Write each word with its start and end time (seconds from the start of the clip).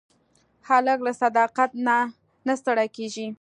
هلک 0.67 0.99
له 1.05 1.11
صداقت 1.21 1.71
نه 1.87 1.97
نه 2.47 2.53
ستړی 2.59 2.87
کېږي. 2.97 3.27